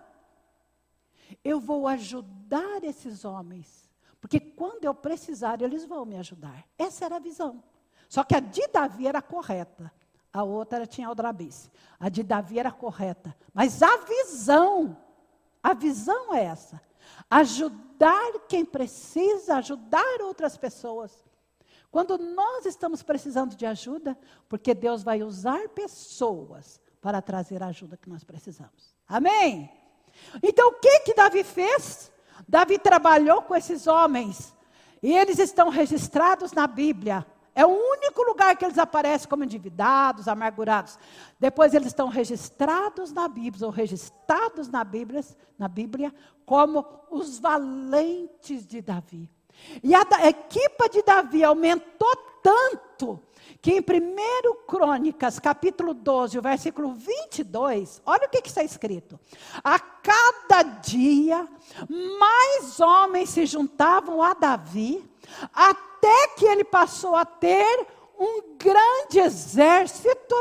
[1.42, 6.64] Eu vou ajudar esses homens, porque quando eu precisar, eles vão me ajudar.
[6.78, 7.62] Essa era a visão.
[8.08, 9.90] Só que a de Davi era correta,
[10.32, 11.70] a outra tinha aldrabice.
[11.98, 14.96] A de Davi era correta, mas a visão,
[15.62, 16.80] a visão é essa:
[17.30, 21.24] ajudar quem precisa, ajudar outras pessoas.
[21.94, 27.96] Quando nós estamos precisando de ajuda, porque Deus vai usar pessoas para trazer a ajuda
[27.96, 28.96] que nós precisamos.
[29.06, 29.70] Amém?
[30.42, 32.10] Então, o que que Davi fez?
[32.48, 34.52] Davi trabalhou com esses homens
[35.00, 37.24] e eles estão registrados na Bíblia.
[37.54, 40.98] É o único lugar que eles aparecem como endividados, amargurados.
[41.38, 45.24] Depois eles estão registrados na Bíblia, ou registrados na Bíblia,
[45.56, 46.12] na Bíblia
[46.44, 49.30] como os valentes de Davi.
[49.82, 53.20] E a, equipa de Davi aumentou tanto
[53.60, 59.18] que em 1 Crônicas, capítulo 12, o versículo 22, olha o que, que está escrito.
[59.62, 61.48] A cada dia,
[61.88, 65.02] mais homens se juntavam a Davi,
[65.52, 67.86] até que ele passou a ter
[68.18, 70.36] um grande exército,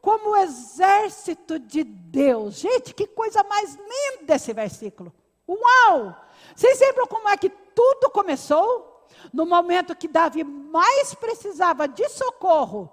[0.00, 2.56] como o exército de Deus.
[2.56, 5.12] Gente, que coisa mais linda esse versículo.
[5.48, 6.14] Uau!
[6.54, 9.06] Vocês lembram como é que tudo começou?
[9.32, 12.90] No momento que Davi mais precisava de socorro,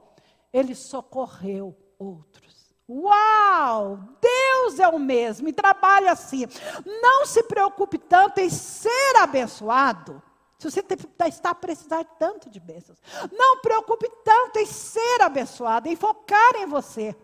[0.52, 2.76] ele socorreu outros.
[2.90, 4.00] Uau!
[4.20, 6.46] Deus é o mesmo e trabalha assim.
[6.86, 10.22] Não se preocupe tanto em ser abençoado.
[10.58, 10.86] Se você
[11.26, 13.00] está a precisar tanto de bênçãos,
[13.32, 17.16] não preocupe tanto em ser abençoado, em focar em você,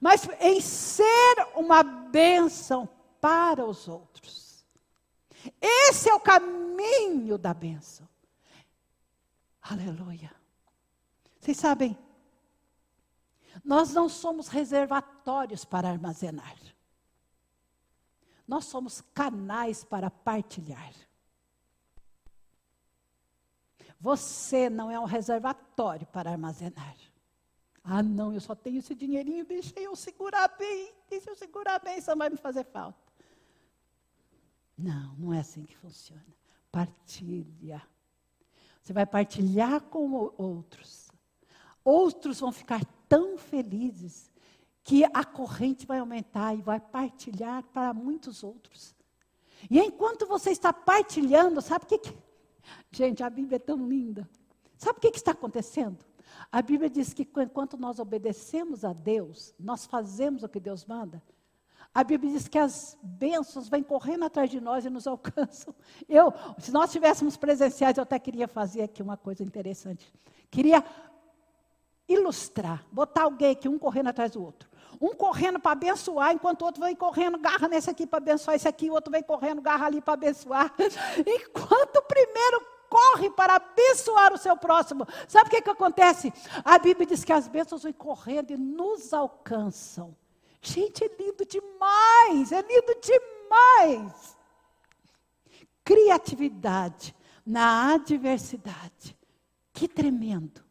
[0.00, 2.88] mas em ser uma bênção
[3.20, 4.41] para os outros.
[5.60, 8.08] Esse é o caminho da bênção.
[9.60, 10.32] Aleluia.
[11.38, 11.96] Vocês sabem,
[13.64, 16.56] nós não somos reservatórios para armazenar.
[18.46, 20.92] Nós somos canais para partilhar.
[24.00, 26.96] Você não é um reservatório para armazenar.
[27.84, 31.98] Ah, não, eu só tenho esse dinheirinho, deixa eu segurar bem, deixa eu segurar bem,
[31.98, 33.01] isso vai me fazer falta.
[34.76, 36.24] Não, não é assim que funciona.
[36.70, 37.82] Partilha.
[38.82, 41.10] Você vai partilhar com outros.
[41.84, 44.30] Outros vão ficar tão felizes
[44.82, 48.94] que a corrente vai aumentar e vai partilhar para muitos outros.
[49.70, 52.16] E enquanto você está partilhando, sabe o que, que...
[52.90, 54.28] Gente, a Bíblia é tão linda.
[54.76, 56.04] Sabe o que, que está acontecendo?
[56.50, 61.22] A Bíblia diz que enquanto nós obedecemos a Deus, nós fazemos o que Deus manda.
[61.94, 65.74] A Bíblia diz que as bênçãos vêm correndo atrás de nós e nos alcançam.
[66.08, 70.10] Eu, se nós tivéssemos presenciais, eu até queria fazer aqui uma coisa interessante.
[70.50, 70.82] Queria
[72.08, 74.70] ilustrar, botar alguém aqui, um correndo atrás do outro.
[75.00, 78.68] Um correndo para abençoar, enquanto o outro vem correndo, garra nesse aqui para abençoar esse
[78.68, 80.72] aqui, o outro vem correndo, garra ali para abençoar.
[81.26, 85.06] Enquanto o primeiro corre para abençoar o seu próximo.
[85.26, 86.32] Sabe o que, que acontece?
[86.64, 90.14] A Bíblia diz que as bênçãos vêm correndo e nos alcançam.
[90.62, 94.38] Gente, é lindo demais, é lindo demais.
[95.84, 99.18] Criatividade na adversidade.
[99.72, 100.64] Que tremendo.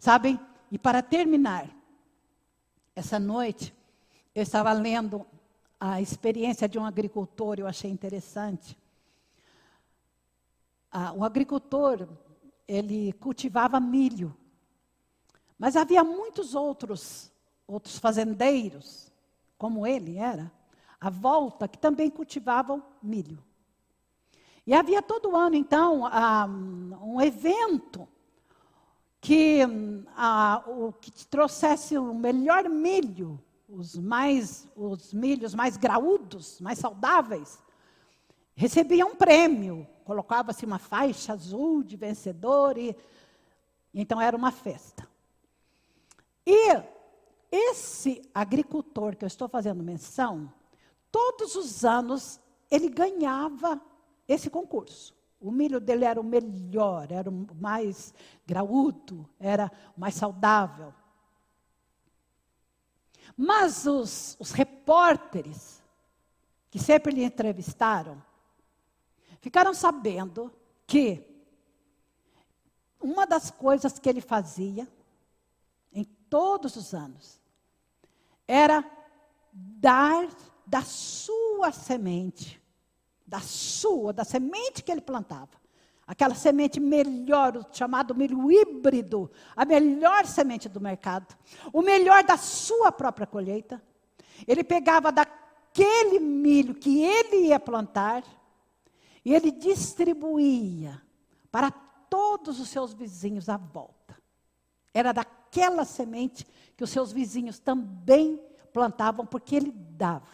[0.00, 0.40] Sabem?
[0.72, 1.68] E para terminar,
[2.96, 3.74] essa noite
[4.34, 5.26] eu estava lendo
[5.78, 8.78] a experiência de um agricultor, eu achei interessante.
[10.90, 12.08] Ah, o agricultor,
[12.66, 14.34] ele cultivava milho.
[15.58, 17.30] Mas havia muitos outros,
[17.66, 19.07] outros fazendeiros,
[19.58, 20.50] como ele era,
[21.00, 23.42] à volta, que também cultivavam milho.
[24.66, 26.02] E havia todo ano, então,
[27.02, 28.08] um evento
[29.20, 29.60] que,
[30.66, 37.58] o, que trouxesse o melhor milho, os mais, os milhos mais graúdos, mais saudáveis,
[38.54, 42.96] recebia um prêmio, colocava-se uma faixa azul de vencedor e
[43.92, 45.08] então era uma festa.
[46.46, 46.97] E
[47.50, 50.52] esse agricultor que eu estou fazendo menção,
[51.10, 52.40] todos os anos
[52.70, 53.80] ele ganhava
[54.26, 55.16] esse concurso.
[55.40, 58.12] O milho dele era o melhor, era o mais
[58.46, 60.92] graúdo, era o mais saudável.
[63.36, 65.82] Mas os, os repórteres
[66.70, 68.22] que sempre lhe entrevistaram
[69.40, 70.52] ficaram sabendo
[70.86, 71.24] que
[73.00, 74.88] uma das coisas que ele fazia
[76.28, 77.40] todos os anos
[78.46, 78.84] era
[79.52, 80.28] dar
[80.66, 82.58] da sua semente
[83.28, 85.50] da sua, da semente que ele plantava.
[86.06, 91.36] Aquela semente melhor, o chamado milho híbrido, a melhor semente do mercado,
[91.70, 93.82] o melhor da sua própria colheita.
[94.46, 98.24] Ele pegava daquele milho que ele ia plantar
[99.22, 101.02] e ele distribuía
[101.52, 104.16] para todos os seus vizinhos à volta.
[104.94, 105.12] Era
[105.48, 106.46] daquela semente
[106.76, 108.40] que os seus vizinhos também
[108.72, 110.28] plantavam, porque ele dava.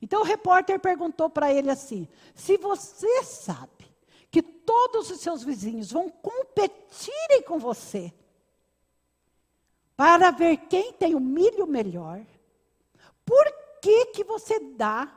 [0.00, 3.84] Então o repórter perguntou para ele assim: se você sabe
[4.30, 8.12] que todos os seus vizinhos vão competirem com você
[9.96, 12.24] para ver quem tem o milho melhor,
[13.24, 13.44] por
[13.80, 15.12] que que você dá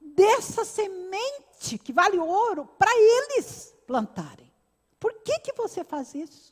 [0.00, 4.52] dessa semente que vale ouro para eles plantarem?
[5.00, 6.51] Por que que você faz isso?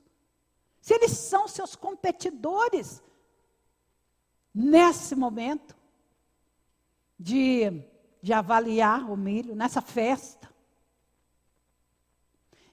[0.90, 3.00] Se eles são seus competidores
[4.52, 5.76] nesse momento,
[7.16, 7.84] de,
[8.20, 10.52] de avaliar o milho nessa festa.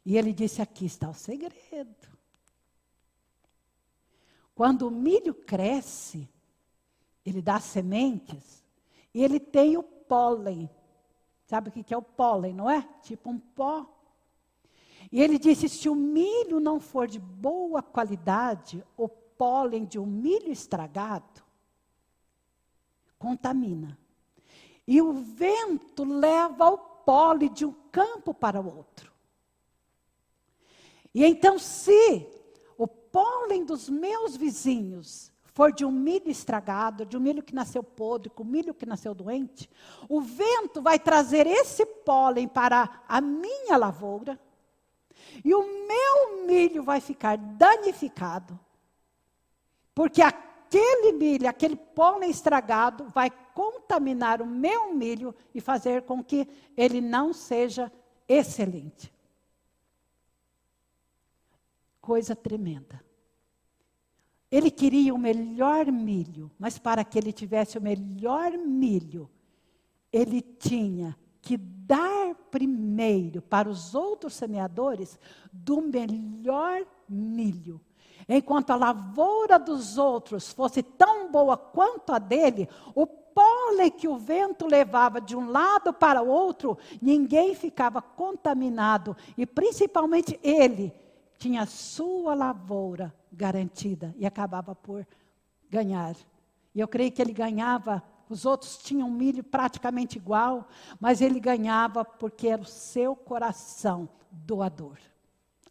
[0.03, 2.09] E ele disse: aqui está o segredo.
[4.55, 6.27] Quando o milho cresce,
[7.23, 8.65] ele dá sementes
[9.13, 10.67] e ele tem o pólen.
[11.45, 12.81] Sabe o que é o pólen, não é?
[13.03, 13.85] Tipo um pó.
[15.11, 20.05] E ele disse: se o milho não for de boa qualidade, o pólen de um
[20.05, 21.43] milho estragado
[23.17, 23.97] contamina.
[24.87, 29.11] E o vento leva o pólen de um campo para o outro.
[31.13, 32.27] E então, se
[32.77, 37.81] o pólen dos meus vizinhos for de um milho estragado, de um milho que nasceu
[37.81, 39.67] podre, com milho que nasceu doente,
[40.07, 44.39] o vento vai trazer esse pólen para a minha lavoura,
[45.43, 48.59] e o meu milho vai ficar danificado,
[49.93, 56.47] porque aquele milho, aquele pólen estragado, vai contaminar o meu milho e fazer com que
[56.75, 57.91] ele não seja
[58.27, 59.11] excelente.
[62.01, 63.03] Coisa tremenda.
[64.51, 69.29] Ele queria o melhor milho, mas para que ele tivesse o melhor milho,
[70.11, 75.19] ele tinha que dar primeiro para os outros semeadores
[75.51, 77.79] do melhor milho.
[78.27, 84.17] Enquanto a lavoura dos outros fosse tão boa quanto a dele, o pólen que o
[84.17, 90.91] vento levava de um lado para o outro, ninguém ficava contaminado, e principalmente ele
[91.37, 95.05] tinha sua lavoura garantida e acabava por
[95.69, 96.15] ganhar.
[96.73, 100.67] E eu creio que ele ganhava, os outros tinham milho praticamente igual,
[100.99, 104.97] mas ele ganhava porque era o seu coração doador.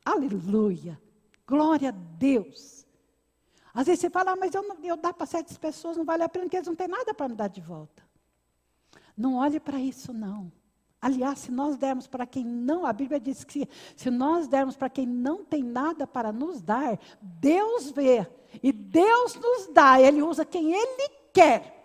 [0.04, 1.00] Aleluia!
[1.46, 2.86] Glória a Deus!
[3.74, 6.22] Às vezes você fala, ah, mas eu, não, eu dar para certas pessoas não vale
[6.22, 8.02] a pena, porque eles não têm nada para me dar de volta.
[9.16, 10.50] Não olhe para isso, não.
[11.00, 14.88] Aliás, se nós dermos para quem não, a Bíblia diz que se nós dermos para
[14.88, 18.26] quem não tem nada para nos dar, Deus vê
[18.62, 21.75] e Deus nos dá, Ele usa quem Ele quer,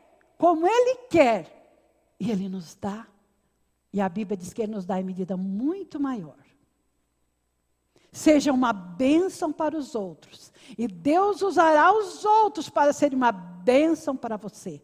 [0.42, 3.06] como Ele quer, e Ele nos dá.
[3.94, 6.40] E a Bíblia diz que Ele nos dá em medida muito maior.
[8.12, 14.18] Seja uma bênção para os outros, e Deus usará os outros para ser uma bênção
[14.18, 14.82] para você.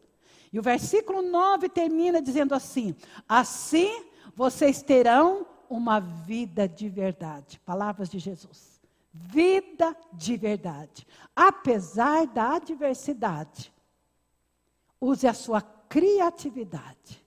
[0.54, 2.96] E o versículo 9 termina dizendo assim:
[3.28, 4.06] Assim
[4.36, 7.60] vocês terão uma vida de verdade.
[7.66, 8.80] Palavras de Jesus.
[9.12, 11.08] Vida de verdade.
[11.36, 13.74] Apesar da adversidade,
[15.00, 17.26] use a sua criatividade,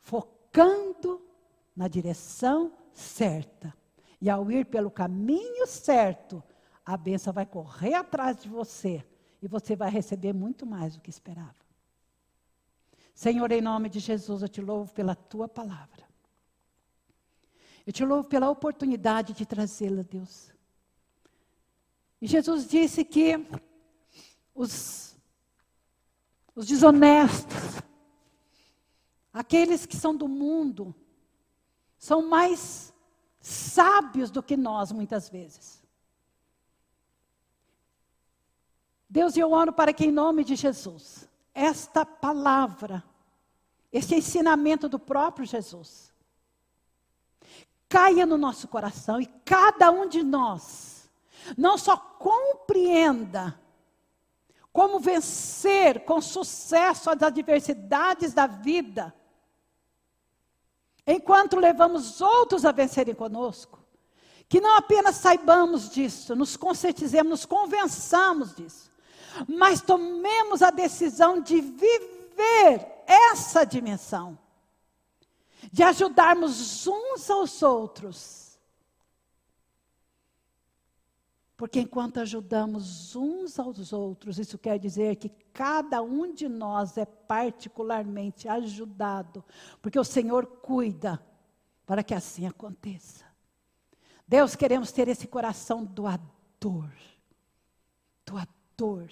[0.00, 1.22] focando
[1.74, 3.74] na direção certa.
[4.20, 6.42] E ao ir pelo caminho certo,
[6.84, 9.04] a bênção vai correr atrás de você
[9.40, 11.54] e você vai receber muito mais do que esperava.
[13.14, 16.08] Senhor, em nome de Jesus, eu te louvo pela tua palavra.
[17.86, 20.52] Eu te louvo pela oportunidade de trazê-la, Deus.
[22.20, 23.34] E Jesus disse que
[24.54, 25.07] os,
[26.58, 27.80] os desonestos,
[29.32, 30.92] aqueles que são do mundo,
[31.96, 32.92] são mais
[33.40, 35.80] sábios do que nós, muitas vezes.
[39.08, 43.04] Deus, eu oro para que, em nome de Jesus, esta palavra,
[43.92, 46.12] esse ensinamento do próprio Jesus,
[47.88, 51.08] caia no nosso coração e cada um de nós
[51.56, 53.56] não só compreenda
[54.78, 59.12] como vencer com sucesso as adversidades da vida,
[61.04, 63.80] enquanto levamos outros a vencerem conosco,
[64.48, 68.88] que não apenas saibamos disso, nos conscientizemos, nos convençamos disso,
[69.48, 74.38] mas tomemos a decisão de viver essa dimensão,
[75.72, 78.37] de ajudarmos uns aos outros
[81.58, 87.04] Porque enquanto ajudamos uns aos outros, isso quer dizer que cada um de nós é
[87.04, 89.44] particularmente ajudado,
[89.82, 91.20] porque o Senhor cuida
[91.84, 93.24] para que assim aconteça.
[94.26, 96.92] Deus, queremos ter esse coração doador,
[98.24, 99.10] doador,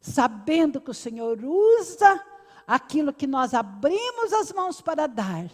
[0.00, 2.20] sabendo que o Senhor usa
[2.66, 5.48] aquilo que nós abrimos as mãos para dar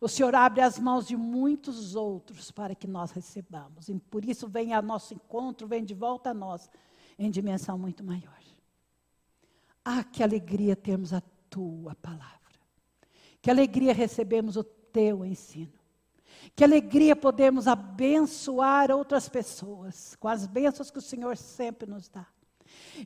[0.00, 3.88] o Senhor abre as mãos de muitos outros para que nós recebamos.
[3.88, 6.68] E por isso vem a nosso encontro, vem de volta a nós
[7.18, 8.38] em dimensão muito maior.
[9.84, 12.38] Ah, que alegria termos a tua palavra.
[13.40, 15.72] Que alegria recebemos o teu ensino.
[16.54, 22.26] Que alegria podemos abençoar outras pessoas com as bênçãos que o Senhor sempre nos dá.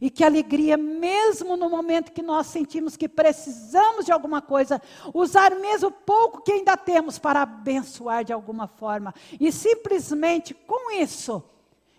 [0.01, 4.81] E que alegria, mesmo no momento que nós sentimos que precisamos de alguma coisa,
[5.13, 9.15] usar mesmo pouco que ainda temos para abençoar de alguma forma.
[9.41, 11.43] E simplesmente com isso,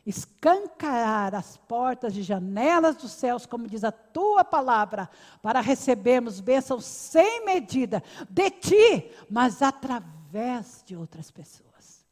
[0.05, 5.09] escancarar as portas e janelas dos céus, como diz a tua palavra,
[5.41, 12.05] para recebermos bênçãos sem medida de ti, mas através de outras pessoas.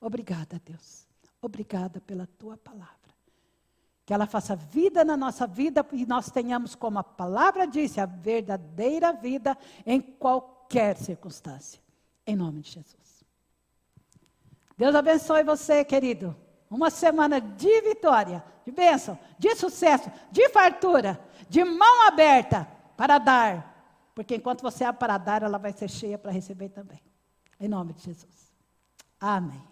[0.00, 1.06] Obrigada, Deus.
[1.40, 2.97] Obrigada pela tua palavra
[4.08, 8.06] que ela faça vida na nossa vida e nós tenhamos, como a palavra disse, a
[8.06, 9.54] verdadeira vida
[9.84, 11.78] em qualquer circunstância.
[12.26, 13.22] Em nome de Jesus.
[14.78, 16.34] Deus abençoe você, querido.
[16.70, 24.10] Uma semana de vitória, de bênção, de sucesso, de fartura, de mão aberta para dar.
[24.14, 27.02] Porque enquanto você abre para dar, ela vai ser cheia para receber também.
[27.60, 28.54] Em nome de Jesus.
[29.20, 29.62] Amém.